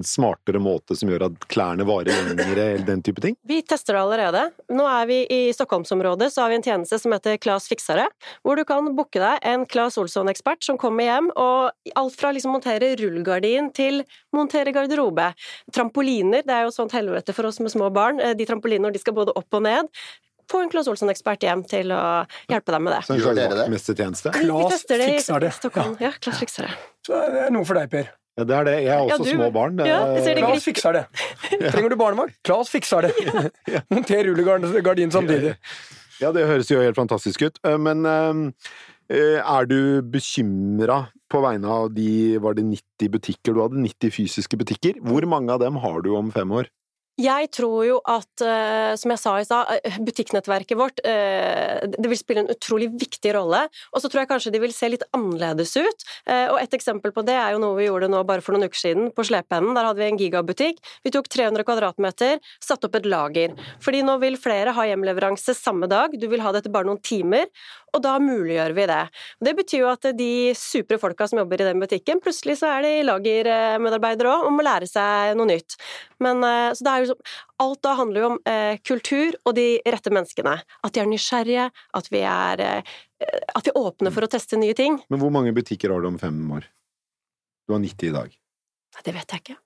[0.05, 3.37] smartere måte som gjør at klærne varer lengre, eller den type ting?
[3.49, 4.43] Vi tester det allerede.
[4.69, 8.05] Nå er vi i Stockholmsområdet, så har vi en tjeneste som heter Claes Fiksere,
[8.45, 12.53] hvor du kan booke deg en Claes Olsson-ekspert som kommer hjem, og alt fra liksom
[12.59, 14.05] montere rullegardin til
[14.37, 15.31] montere garderobe.
[15.73, 18.21] Trampoliner, det er jo sånt helvete for oss med små barn.
[18.21, 19.89] Eh, De trampolinene de skal både opp og ned.
[20.49, 22.03] Få en Claes Olsson-ekspert hjem til å
[22.49, 23.03] hjelpe dem med det.
[23.09, 23.59] Så Gjør dere det?
[23.67, 24.33] vaktmestertjeneste?
[24.39, 26.73] Vi fikser det i fikser det.
[26.73, 26.77] Ja.
[27.09, 28.09] Så det er noe for deg, Per.
[28.39, 28.75] Ja, det er det.
[28.85, 29.79] Jeg har Ja, også du- små barn.
[29.85, 29.99] Ja,
[30.39, 31.07] Klas fikser det.
[31.73, 32.35] Trenger du barnevakt?
[32.47, 33.13] Klas fikser det.
[33.91, 35.57] Monter rullegardin samtidig.
[36.21, 37.59] Ja, det høres jo helt fantastisk ut.
[37.65, 43.55] Eh, Men eh, er du bekymra på vegne av de Var det 90 butikker?
[43.55, 45.01] Du hadde 90 fysiske butikker.
[45.03, 46.69] Hvor mange av dem har du om fem år?
[47.19, 52.07] Jeg tror jo at, eh, som jeg sa i stad, eh, butikknettverket vårt eh, det
[52.07, 53.65] vil spille en utrolig viktig rolle.
[53.91, 56.05] Og så tror jeg kanskje de vil se litt annerledes ut.
[56.29, 58.79] Og et eksempel på det er jo noe vi gjorde nå bare for noen uker
[58.79, 59.75] siden på Slepennen.
[59.75, 60.79] Der hadde vi en gigabutikk.
[61.03, 63.57] Vi tok 300 kvadratmeter, satte opp et lager.
[63.83, 66.15] Fordi nå vil flere ha hjemleveranse samme dag.
[66.15, 67.49] Du vil ha det etter bare noen timer.
[67.97, 69.01] Og da muliggjør vi det.
[69.49, 72.87] Det betyr jo at de supre folka som jobber i den butikken, plutselig så er
[72.87, 75.79] de lagermedarbeidere òg og må lære seg noe nytt.
[76.25, 77.19] Men, eh, så det er jo så,
[77.65, 80.59] alt da handler jo om eh, kultur og de rette menneskene.
[80.85, 81.69] At de er nysgjerrige,
[82.01, 82.97] at vi er eh,
[83.55, 85.01] at vi åpner for å teste nye ting.
[85.11, 86.69] Men hvor mange butikker har du om fem år?
[87.67, 88.37] Du har 90 i dag.
[88.95, 89.59] Nei, Det vet jeg ikke.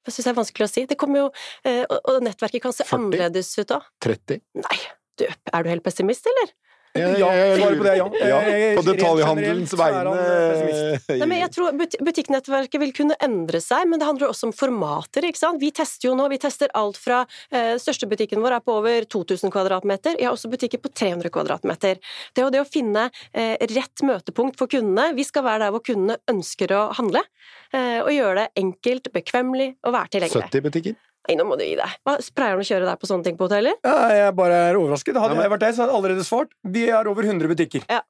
[0.00, 0.86] Det syns jeg er vanskelig å si.
[0.88, 1.26] Det kommer jo,
[1.68, 2.96] eh, og og nettverket kan se 40?
[2.96, 3.80] annerledes ut da.
[4.00, 4.40] 30?
[4.62, 4.78] Nei,
[5.20, 6.54] du, er du helt pessimist, eller?
[6.98, 8.06] Ja, svaret på det er ja.
[8.26, 8.38] ja.
[8.74, 10.14] På detaljhandelens vegne.
[10.18, 11.18] eh.
[11.20, 15.26] Nei, men jeg tror Butikknettverket vil kunne endre seg, men det handler også om formater.
[15.28, 15.60] ikke sant?
[15.62, 17.20] Vi tester jo nå, vi tester alt fra
[17.54, 20.18] eh, Største butikken vår er på over 2000 kvadratmeter.
[20.18, 22.00] Jeg har også butikker på 300 kvadratmeter.
[22.34, 25.12] Det er jo det å finne eh, rett møtepunkt for kundene.
[25.14, 27.22] Vi skal være der hvor kundene ønsker å handle.
[27.70, 30.50] Eh, og gjøre det enkelt, bekvemmelig og være tilgjengelig.
[30.50, 30.98] 70 butikker?
[31.28, 31.98] Nei, nå må du gi deg.
[32.06, 33.76] Hva, Pleier han å kjøre deg på sånne ting på hoteller?
[33.84, 35.18] Ja, jeg bare er overrasket.
[35.20, 36.54] Hadde jeg vært deg, så hadde jeg allerede svart.
[36.64, 37.84] Vi har over 100 butikker.
[37.90, 38.00] Det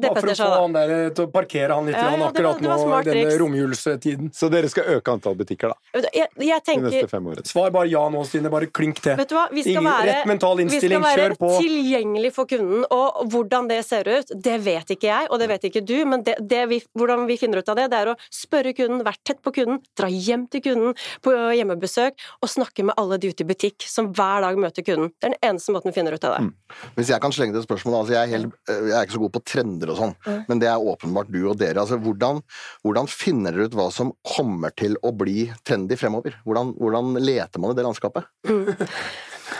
[0.00, 0.60] Bare for å få da.
[0.62, 2.68] han der eh, til å parkere han litt Ja, ja, grann det var- akkurat det
[2.68, 4.30] var nå i denne romjulstiden.
[4.34, 6.00] Så dere skal øke antall butikker, da?
[6.12, 7.46] Jeg, Jeg, tenker, De neste fem årene?
[7.46, 8.48] Svar bare ja nå, Stine.
[8.50, 9.16] Bare klink til.
[9.16, 12.84] Vet du hva, vi skal Ingen- være, rett mental vi skal være tilgjengelig for kunden,
[12.90, 16.22] og hvordan det ser ut, det vet ikke jeg, og det vet ikke du, men
[16.22, 19.20] det, det vi, hvordan vi finner ut av det, det er å spørre kunden, være
[19.24, 23.44] tett på kunden, dra hjem til kunden på hjemmebesøk, og snakke med alle de ute
[23.44, 25.12] i butikk som hver dag møter kunden.
[25.20, 26.50] Det er den eneste måten vi finner ut av det.
[26.96, 29.22] Hvis jeg kan slenge det et spørsmål, altså jeg, er helt, jeg er ikke så
[29.26, 30.14] god på trender og sånn,
[30.46, 31.82] men det er åpenbart du og dere.
[31.82, 32.38] Altså hvordan,
[32.86, 36.38] hvordan finner dere ut hva som kommer til å bli trendy fremover?
[36.46, 38.28] Hvordan, hvordan leter man i det landskapet?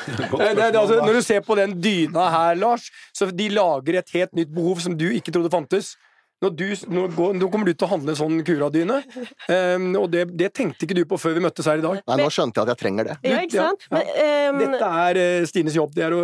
[0.02, 4.00] Det, det, det, altså, når du ser på den dyna her, Lars, så de lager
[4.00, 5.92] et helt nytt behov som du ikke trodde fantes.
[6.42, 8.98] Når du, nå, går, nå kommer du til å handle en sånn kuradyne,
[9.46, 12.00] um, og det, det tenkte ikke du på før vi møttes her i dag.
[12.10, 13.16] Nei, nå skjønte jeg at jeg trenger det.
[13.28, 13.86] Ja, ikke sant?
[13.86, 14.02] ja.
[14.02, 14.62] Men, um...
[14.62, 15.94] Dette er eh, Stines jobb.
[15.94, 16.22] Det er å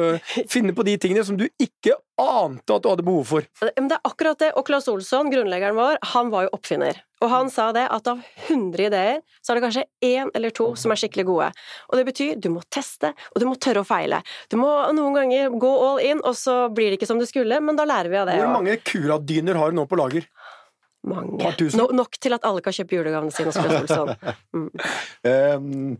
[0.50, 3.46] finne på de tingene som du ikke ante at du hadde behov for.
[3.78, 4.50] Men det er akkurat det.
[4.58, 6.98] Og Claes Olsson, grunnleggeren vår, han var jo oppfinner.
[7.24, 10.70] Og han sa det at av 100 ideer, så er det kanskje én eller to
[10.78, 11.48] som er skikkelig gode.
[11.90, 14.20] Og det betyr du må teste, og du må tørre å feile.
[14.52, 17.60] Du må noen ganger gå all in, og så blir det ikke som det skulle,
[17.64, 18.38] men da lærer vi av det.
[18.42, 20.28] Hvor mange Cura-dyner har du nå på lager?
[21.08, 21.52] Mange.
[21.78, 24.14] No, nok til at alle kan kjøpe julegavene sine hos Claes Olsson.
[25.28, 25.98] Um,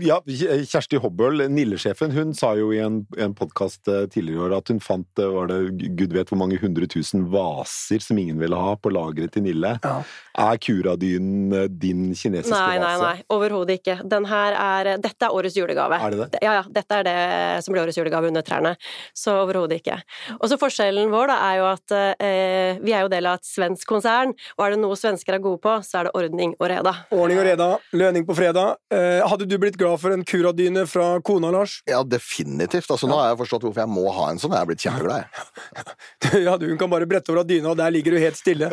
[0.00, 4.70] ja, Kjersti Hobbøl, Nille-sjefen, hun sa jo i en, en podkast tidligere i år at
[4.72, 8.58] hun fant eh, var det gud vet hvor mange hundre tusen vaser som ingen ville
[8.58, 9.76] ha på lageret til Nille.
[9.84, 9.96] Ja.
[10.40, 13.06] Er kuradynen eh, din kinesiske Nei, nei, vase?
[13.06, 13.26] nei.
[13.34, 13.98] Overhodet ikke.
[14.10, 15.98] Den her er Dette er årets julegave.
[16.00, 16.42] Er det det?
[16.44, 16.64] Ja, ja.
[16.70, 17.16] Dette er det
[17.64, 18.74] som blir årets julegave under trærne.
[19.16, 19.98] Så overhodet ikke.
[20.38, 23.46] Og så forskjellen vår da er jo at eh, vi er jo del av et
[23.48, 26.66] svensk konsern, og er det noe svensker er gode på, så er det ordning og
[26.70, 26.92] reda.
[27.14, 28.76] Ordning og reda, lønning på fredag.
[28.92, 31.80] Eh, hadde du blitt glad for en Cura-dyne fra kona, Lars?
[31.88, 32.90] Ja, definitivt.
[32.90, 34.54] Altså, Nå har jeg forstått hvorfor jeg må ha en sånn.
[34.56, 35.24] Jeg er blitt kjempeglad.
[35.24, 36.44] jeg.
[36.46, 38.70] ja, du hun kan bare brette over av dyna, og der ligger du helt stille.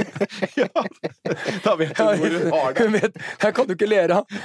[0.60, 0.68] ja,
[1.64, 2.82] da vet du hvor hun har det.
[2.82, 4.42] Hun vet, her kan du ikke lære av.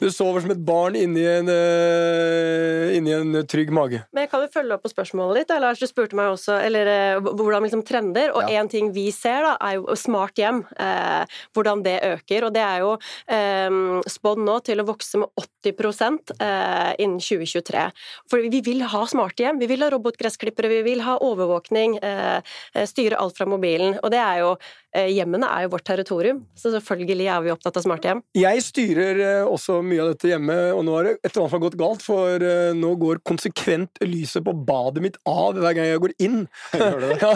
[0.00, 4.02] Du sover som et barn inni en, eh, inni en trygg mage.
[4.12, 5.54] Men jeg kan jo følge opp på spørsmålet ditt.
[5.62, 8.34] Lars, du spurte meg også eller, eh, hvordan liksom trender.
[8.34, 8.66] Og Ja.
[8.66, 10.64] ting vi ser, da, er jo smart hjem.
[10.78, 12.44] Eh, hvordan det øker.
[12.46, 13.70] Og det er jo eh,
[14.08, 17.92] spådd nå til å vokse med 80 eh, innen 2023.
[18.28, 19.60] For vi vil ha smarte hjem.
[19.60, 21.98] Vi vil ha robotgressklippere, vi vil ha overvåkning.
[22.02, 22.40] Eh,
[22.74, 23.98] eh, styre alt fra mobilen.
[24.02, 24.56] Og det er jo
[24.90, 28.22] Hjemmene er jo vårt territorium, så selvfølgelig er vi opptatt av smarte hjem.
[28.34, 31.52] Jeg styrer eh, også mye av dette hjemme, og nå er det et eller annet
[31.52, 35.76] som har gått galt, for eh, nå går konsekvent lyset på badet mitt av hver
[35.76, 36.38] gang jeg går inn.
[37.22, 37.32] ja,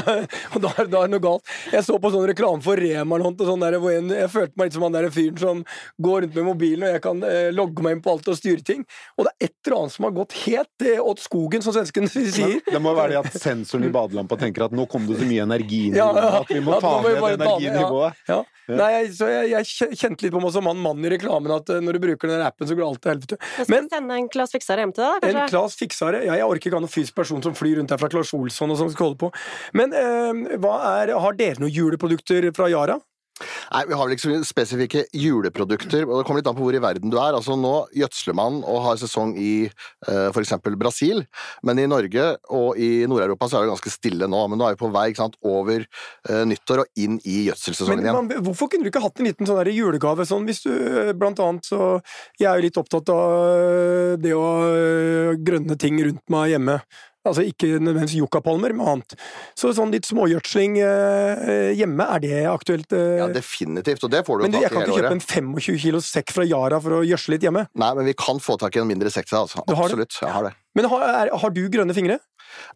[0.54, 1.54] og da, da er det noe galt.
[1.72, 4.60] Jeg så på sånn reklame for Rema eller noe, sånn der, hvor jeg, jeg følte
[4.60, 5.62] meg litt som han der fyren som
[6.08, 8.64] går rundt med mobilen, og jeg kan eh, logge meg inn på alt og styre
[8.64, 8.84] ting.
[9.18, 12.10] Og det er et eller annet som har gått helt eh, åt skogen, som svenskene
[12.14, 12.58] sier.
[12.64, 15.46] Det må være det at sensoren i badelampa tenker at nå kom det så mye
[15.46, 18.24] energi inn i Ja, ja, at vi må ja, ta ned energinivået.
[18.30, 18.42] Ja.
[18.64, 21.68] Nei, jeg, så jeg, jeg kjente litt på meg som han mannen i reklamen, at
[21.84, 23.38] når du bruker den appen, så går alt til helvete.
[23.38, 25.56] Jeg skal Men sende en Claes Fiksare hjem til deg, da, En kanskje?
[25.56, 26.22] Claes Fiksare.
[26.24, 28.70] Ja, jeg orker ikke ha noen fysisk person som flyr rundt her fra Claes Olsson
[28.70, 29.32] og som skal holde på.
[29.74, 32.98] Men eh, hva er, har dere noen juleprodukter fra Yara?
[33.42, 36.06] Nei, Vi har vel ikke så spesifikke juleprodukter.
[36.06, 37.34] og Det kommer litt an på hvor i verden du er.
[37.34, 39.66] Altså Nå gjødsler man og har sesong i
[40.08, 40.54] uh, f.eks.
[40.78, 41.24] Brasil,
[41.66, 44.44] men i Norge og i Nord-Europa så er det ganske stille nå.
[44.50, 48.20] Men nå er vi på vei sant, over uh, nyttår og inn i gjødselsesongen igjen.
[48.20, 50.26] man, hvorfor kunne du ikke hatt en liten sånn der julegave?
[50.28, 52.00] Sånn, hvis du, eh, blant annet, så
[52.38, 56.78] Jeg er jo litt opptatt av eh, det å eh, grønne ting rundt meg hjemme.
[57.24, 59.14] Altså ikke nødvendigvis yuccapalmer, men annet.
[59.56, 62.92] Så sånn litt smågjødsling eh, hjemme, er det aktuelt?
[62.92, 63.14] eh?
[63.22, 65.14] Ja, Definitivt, og det får du jo i hele året Men jeg kan ikke kjøpe
[65.16, 67.64] en 25 kilos sekk fra Yara for å gjødsle litt hjemme.
[67.80, 69.64] Nei, men vi kan få tak i en mindre sekk til deg, altså.
[69.64, 69.96] Du har det?
[70.04, 70.20] Absolutt.
[70.20, 70.54] Jeg har det.
[70.74, 72.18] Men har, er, har du grønne fingre?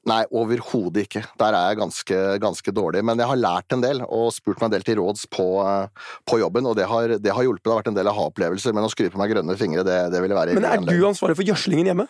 [0.09, 1.23] Nei, overhodet ikke.
[1.39, 3.03] Der er jeg ganske, ganske dårlig.
[3.07, 6.11] Men jeg har lært en del, og spurt meg en del til råds på, eh,
[6.29, 7.67] på jobben, og det har, det har hjulpet.
[7.67, 10.23] Det har vært en del aha-opplevelser, men å skryte på meg grønne fingre, det, det
[10.25, 12.09] ville være Men er du ansvarlig for gjødslingen hjemme?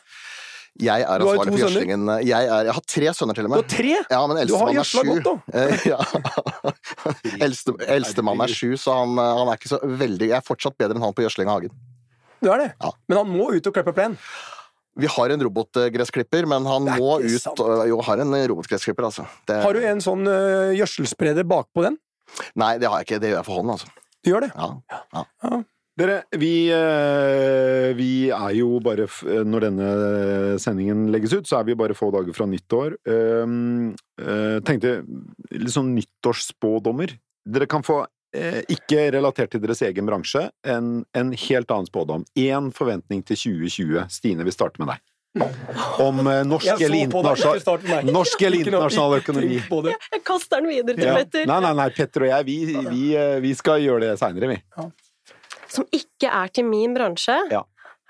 [0.78, 2.10] Jeg er ansvarlig for gjødslingen.
[2.22, 3.58] Jeg, jeg har tre sønner, til og med.
[3.58, 3.94] Du har tre!
[4.14, 5.00] Ja, men eldstemann er sju.
[5.58, 5.98] Eh, ja.
[7.46, 10.76] Eldste, Eldstemann er sju, så han, eh, han er ikke så veldig Jeg er fortsatt
[10.78, 11.74] bedre enn han på gjødsling av hagen.
[12.38, 12.68] Du er det?
[12.78, 12.92] Ja.
[13.10, 14.14] Men han må ut og klippe plen.
[14.98, 17.62] Vi har en robotgressklipper, men han må ut sant.
[17.86, 19.26] Jo, har en robotgressklipper, altså.
[19.46, 21.98] Det, Har du en sånn uh, gjødselspreder bakpå den?
[22.58, 23.20] Nei, det har jeg ikke.
[23.22, 23.90] Det gjør jeg for hånd, altså.
[24.22, 24.52] Du gjør det?
[24.54, 24.70] Ja
[25.14, 25.60] Ja.
[25.98, 29.08] Dere, vi, eh, vi er jo bare
[29.48, 29.88] Når denne
[30.62, 32.94] sendingen legges ut, så er vi bare få dager fra nyttår.
[33.08, 35.00] Um, eh, tenkte
[35.50, 37.16] litt sånn nyttårsspådommer.
[37.48, 38.04] Dere kan få,
[38.37, 42.26] eh, ikke relatert til deres egen bransje, en, en helt annen spådom.
[42.37, 44.06] Én forventning til 2020.
[44.12, 45.02] Stine, vi starter med deg.
[45.98, 49.58] Om eh, norsk eller internasjonal, norsk eller internasjonal økonomi.
[49.58, 51.50] Jeg kaster den videre til Petter.
[51.50, 52.58] Nei, nei, nei, Petter og jeg, vi,
[52.88, 54.58] vi, eh, vi skal gjøre det seinere, vi.
[55.68, 57.37] Som ikke er til min bransje.
[57.52, 57.64] Ja.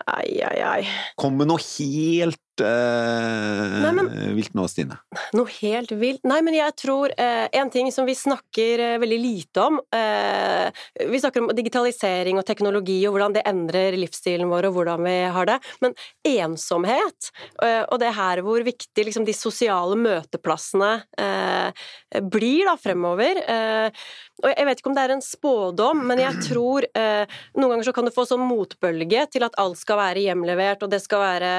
[0.09, 0.83] Ai, ai, ai.
[1.19, 4.99] Kom med noe helt eh, Nei, vilt nå, Stine.
[5.37, 6.25] Noe helt vilt.
[6.29, 10.69] Nei, men jeg tror eh, en ting som vi snakker eh, veldig lite om eh,
[11.11, 15.17] Vi snakker om digitalisering og teknologi og hvordan det endrer livsstilen vår og hvordan vi
[15.37, 15.59] har det.
[15.85, 15.97] Men
[16.29, 17.31] ensomhet,
[17.65, 21.87] eh, og det her hvor viktig liksom, de sosiale møteplassene eh,
[22.25, 26.43] blir da fremover eh, og Jeg vet ikke om det er en spådom, men jeg
[26.47, 30.23] tror eh, noen ganger så kan du få sånn motbølge til at alt skal være
[30.29, 31.51] hjemlevert, og det skal være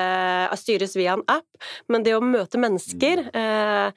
[0.59, 1.47] styres via en app.
[1.89, 3.91] Men det å møte mennesker eh,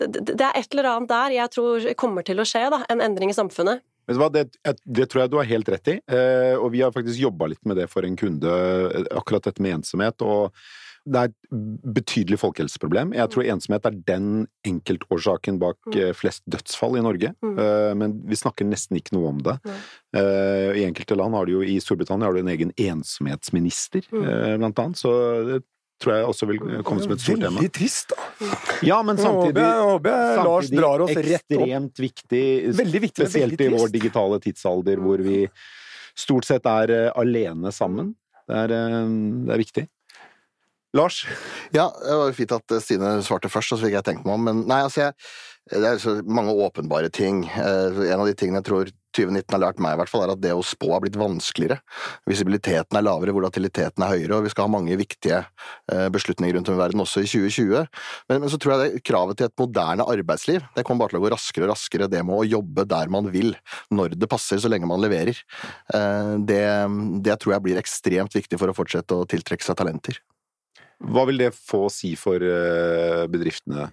[0.00, 2.78] det, er et eller annet der jeg tror kommer til å skje, da.
[2.88, 3.82] En endring i samfunnet.
[4.08, 4.48] Vet du hva, det,
[4.82, 7.60] det tror jeg du har helt rett i, eh, og vi har faktisk jobba litt
[7.68, 10.22] med det for en kunde, eh, akkurat dette med ensomhet.
[10.22, 10.50] og
[11.02, 11.34] det er et
[11.96, 13.10] betydelig folkehelseproblem.
[13.18, 14.26] Jeg tror ensomhet er den
[14.64, 16.14] enkeltårsaken bak Mm.
[16.14, 17.32] flest dødsfall i Norge.
[17.42, 17.98] Mm.
[17.98, 19.56] Men vi snakker nesten ikke noe om det.
[20.14, 24.58] I enkelte land har du jo, i Storbritannia har du en egen ensomhetsminister, Mm.
[24.60, 24.96] blant annet.
[25.02, 25.62] Så
[26.00, 27.60] tror jeg også vil komme som et stort tema.
[27.60, 28.48] Veldig trist, da.
[28.86, 32.44] Ja, men samtidig jeg, håper jeg Lars drar oss ekstremt viktig,
[32.80, 35.44] Veldig viktig, spesielt i vår digitale tidsalder, hvor vi
[36.18, 38.14] stort sett er eh, alene sammen.
[38.48, 39.12] Det er, eh,
[39.46, 39.86] det er viktig.
[40.96, 41.22] Lars?
[41.72, 44.36] Ja, det var jo fint at Stine svarte først, og så fikk jeg tenkt meg
[44.36, 44.42] om.
[44.48, 45.14] Men nei, altså, jeg,
[45.72, 47.46] det er så mange åpenbare ting.
[47.48, 50.34] Eh, En av de tingene jeg tror 2019 har lært meg, i hvert fall, er
[50.34, 51.78] at det å spå har blitt vanskeligere.
[52.28, 55.42] Visibiliteten er lavere, volatiliteten er høyere, og vi skal ha mange viktige
[55.92, 57.86] eh, beslutninger rundt om i verden også i 2020.
[58.30, 61.20] Men, men så tror jeg det kravet til et moderne arbeidsliv det kommer bare til
[61.20, 62.10] å gå raskere og raskere.
[62.10, 63.54] Det med å jobbe der man vil,
[63.92, 65.38] når det passer, så lenge man leverer.
[65.94, 66.62] Eh, Det,
[67.24, 70.18] det tror jeg blir ekstremt viktig for å fortsette å tiltrekke seg talenter.
[71.02, 73.88] Hva vil det få å si for eh, bedriftene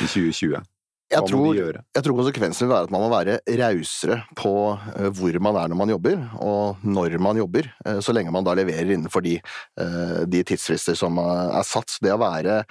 [0.00, 0.64] i 2020?
[1.06, 1.58] Jeg Hva tror,
[1.94, 5.70] jeg tror konsekvensen vil være at man må være rausere på eh, hvor man er
[5.70, 9.36] når man jobber, og når man jobber, eh, så lenge man da leverer innenfor de,
[9.38, 11.94] eh, de tidsfrister som er satt.
[11.94, 12.64] Så Det å være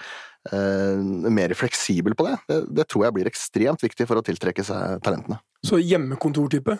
[0.45, 4.99] mer fleksibel på det, det, det tror jeg blir ekstremt viktig for å tiltrekke seg
[5.01, 5.39] talentene.
[5.65, 6.75] Så hjemmekontortype.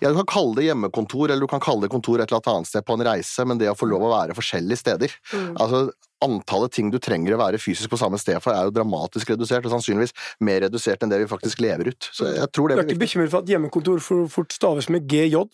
[0.00, 2.70] Ja, Du kan kalle det hjemmekontor, eller du kan kalle det kontor et eller annet
[2.70, 5.56] sted på en reise, men det å få lov å være forskjellige steder Mm.
[5.60, 5.90] Altså,
[6.24, 9.66] Antallet ting du trenger å være fysisk på samme sted for, er jo dramatisk redusert,
[9.68, 12.10] og sannsynligvis mer redusert enn det vi faktisk lever ut.
[12.12, 15.44] Så jeg tror Du er ikke bekymret for at hjemmekontor for fort staves med GJ?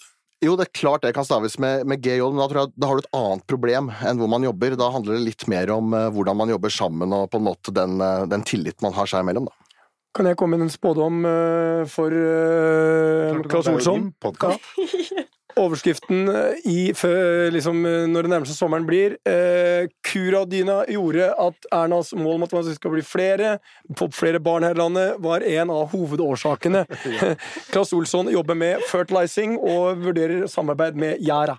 [0.45, 2.89] Jo, det er klart det kan staves med, med GJ, men da, tror jeg, da
[2.91, 4.77] har du et annet problem enn hvor man jobber.
[4.81, 7.75] Da handler det litt mer om uh, hvordan man jobber sammen, og på en måte
[7.75, 9.49] den, uh, den tilliten man har seg imellom.
[9.49, 9.81] Da.
[10.15, 14.11] Kan jeg komme med en spådom uh, for uh, Claes Olsson?
[14.23, 14.75] Podcast.
[15.61, 21.31] Overskriften eh, i, før, liksom, eh, når det nærmer seg sommeren blir eh, Kuradyna gjorde
[21.47, 23.57] at Ernas mål om at man skal bli flere,
[23.99, 26.85] få flere barn her i landet, var en av hovedårsakene.
[27.73, 31.59] Claes Olsson jobber med fertilizing og vurderer samarbeid med Yara.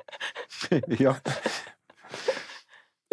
[1.00, 1.16] Ja.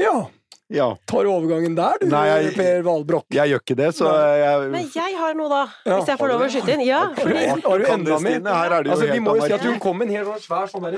[0.01, 0.29] Ja,
[0.73, 0.89] ja.
[1.07, 3.27] tar overgangen der, du, Nei, jeg- Per Valbrokk?
[3.33, 5.63] Jeg gjør ikke det, så jeg Men jeg har noe, da.
[5.87, 6.85] Ja, hvis jeg får lov å skyte inn.
[6.87, 8.39] Ja, Har du, enda det, mer?
[8.39, 8.57] Stine?
[8.63, 10.27] Her er det jo Altså, vi må jo si at hun kom med en hel
[10.33, 10.89] sånn svær sånn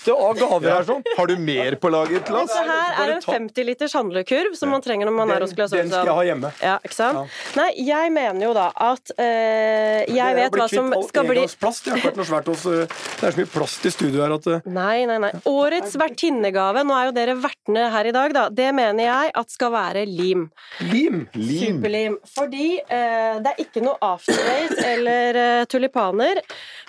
[0.00, 1.02] bøtte av gaver her sånn.
[1.16, 2.50] Har du mer på lager til oss?
[2.50, 5.74] Så her er en 50 liters handlekurv som man trenger når man er hos Claes
[5.74, 6.52] Den skal jeg ha hjemme.
[6.62, 7.36] Ja, ikke sant?
[7.58, 11.86] Nei, jeg mener jo da at eh, Jeg vet hva som skal bli Plast.
[11.86, 12.86] Jeg har ikke vært noe svært hos eh,
[13.20, 15.32] Det er så mye plast i studio her at eh, Nei, nei, nei.
[15.50, 18.46] Årets vertinnegave, nå er jo dere vertene her i dag, da.
[18.54, 20.48] Det mener jeg at skal være lim.
[20.90, 21.24] Lim!
[21.34, 21.80] Lim.
[21.80, 22.18] Superlim.
[22.34, 26.40] Fordi eh, det er ikke noe afterweight eller eh, tulipaner,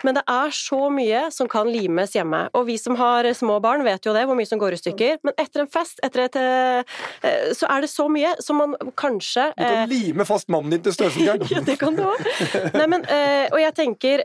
[0.05, 2.43] men det er så mye som kan limes hjemme.
[2.57, 5.19] Og vi som har små barn, vet jo det, hvor mye som går i stykker.
[5.25, 6.97] Men etter en fest, etter et eh,
[7.27, 10.73] eh, Så er det så mye som man kanskje Du kan eh, lime fast mannen
[10.75, 11.45] din til støvsugeren.
[11.53, 12.21] ja, det kan du òg.
[12.21, 14.23] Eh, og jeg tenker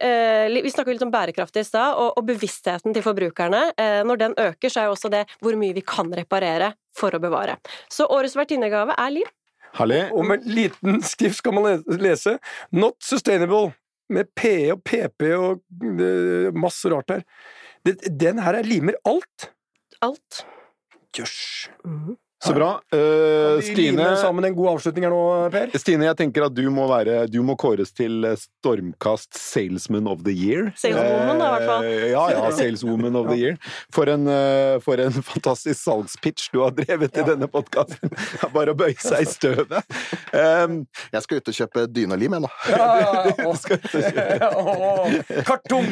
[0.52, 3.62] Vi snakker litt om bærekraft i stad, og, og bevisstheten til forbrukerne.
[4.06, 7.22] Når den øker, så er jo også det hvor mye vi kan reparere for å
[7.22, 7.58] bevare.
[7.92, 9.32] Så årets vertinnegave er lim.
[9.76, 10.02] Herlig.
[10.16, 12.38] Og med liten skrift skal man lese
[12.72, 13.74] 'Not sustainable'
[14.08, 17.24] med P og PP og eh, masse rart her.
[18.06, 19.50] Den her er limer alt.
[20.02, 20.44] Alt.
[21.16, 21.68] Jøss.
[22.46, 22.68] Så bra.
[22.94, 25.72] Uh, Stine, sammen en god avslutning her nå, Per?
[25.80, 30.22] Stine, jeg tenker at du må, være, du må kåres til eh, Stormkast Salesman of
[30.26, 30.70] the Year.
[30.78, 31.84] Saleswoman, da, i hvert fall.
[31.90, 33.56] Eh, Ja, ja, Saleswoman of the Year.
[33.94, 34.28] For en,
[34.84, 38.12] for en fantastisk salgspitch du har drevet i denne podkasten.
[38.54, 39.74] Bare å bøye seg i støvet.
[40.32, 40.82] Um,
[41.12, 42.50] Jeg skal ut og kjøpe dynelim, jeg nå.
[42.76, 44.52] Ja,
[45.48, 45.86] Kartong!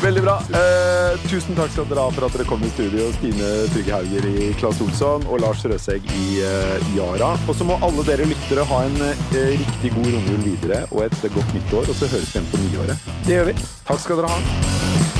[0.00, 0.36] veldig bra.
[0.54, 3.10] Uh, tusen takk skal dere ha for at dere kom i studio.
[3.18, 7.32] Stine Trygge Hauger i Claes Olsson og Lars Røsegg i eh, Yara.
[7.48, 11.18] Og så må alle dere lyttere ha en eh, riktig god romjul videre og et
[11.34, 11.88] godt nyttår.
[11.90, 13.10] Og så høres vi igjen på nyåret.
[13.26, 13.58] Det gjør vi.
[13.90, 15.19] Takk skal dere ha.